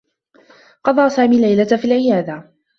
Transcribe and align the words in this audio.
قضى 0.83 1.09
سامي 1.09 1.35
اللّيلة 1.35 1.77
في 1.77 1.85
العيادة. 1.85 2.53